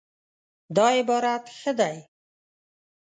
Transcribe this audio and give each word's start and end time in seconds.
دا 0.75 0.85
عبارت 0.99 1.43
ښه 1.57 1.71
دی 1.79 1.97